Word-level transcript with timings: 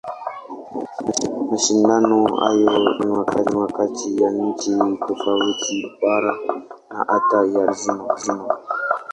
Mashindano 1.49 2.15
hayo 2.39 2.71
hufanywa 3.15 3.71
kati 3.77 4.21
ya 4.21 4.31
nchi 4.31 4.71
tofauti, 5.07 5.91
bara 6.01 6.35
na 6.89 6.99
hata 7.09 7.37
ya 7.37 7.41
dunia 7.67 8.13
nzima. 8.13 8.53